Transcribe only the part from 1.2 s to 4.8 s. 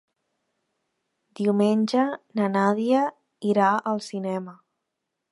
Diumenge na Nàdia irà al cinema.